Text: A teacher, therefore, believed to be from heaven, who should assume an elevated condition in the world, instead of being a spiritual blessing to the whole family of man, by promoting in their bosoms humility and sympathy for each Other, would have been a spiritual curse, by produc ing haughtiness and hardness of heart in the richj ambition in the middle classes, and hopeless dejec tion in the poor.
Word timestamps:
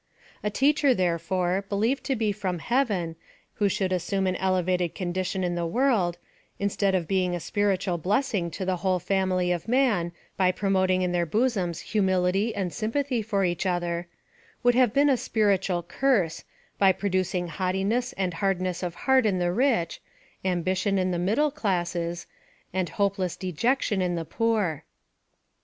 A 0.43 0.49
teacher, 0.49 0.95
therefore, 0.95 1.63
believed 1.69 2.03
to 2.05 2.15
be 2.15 2.31
from 2.31 2.57
heaven, 2.57 3.15
who 3.57 3.69
should 3.69 3.93
assume 3.93 4.25
an 4.25 4.35
elevated 4.37 4.95
condition 4.95 5.43
in 5.43 5.53
the 5.53 5.63
world, 5.67 6.17
instead 6.57 6.95
of 6.95 7.07
being 7.07 7.35
a 7.35 7.39
spiritual 7.39 7.99
blessing 7.99 8.49
to 8.49 8.65
the 8.65 8.77
whole 8.77 8.97
family 8.97 9.51
of 9.51 9.67
man, 9.67 10.11
by 10.37 10.51
promoting 10.51 11.03
in 11.03 11.11
their 11.11 11.27
bosoms 11.27 11.81
humility 11.81 12.51
and 12.55 12.73
sympathy 12.73 13.21
for 13.21 13.43
each 13.45 13.67
Other, 13.67 14.07
would 14.63 14.73
have 14.73 14.91
been 14.91 15.07
a 15.07 15.15
spiritual 15.17 15.83
curse, 15.83 16.45
by 16.79 16.91
produc 16.91 17.35
ing 17.35 17.49
haughtiness 17.49 18.11
and 18.13 18.33
hardness 18.33 18.81
of 18.81 18.95
heart 19.05 19.27
in 19.27 19.37
the 19.37 19.53
richj 19.53 19.99
ambition 20.43 20.97
in 20.97 21.11
the 21.11 21.19
middle 21.19 21.51
classes, 21.51 22.25
and 22.73 22.89
hopeless 22.89 23.37
dejec 23.37 23.81
tion 23.83 24.01
in 24.01 24.15
the 24.15 24.25
poor. 24.25 24.83